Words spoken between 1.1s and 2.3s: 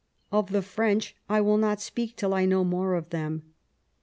I will not speak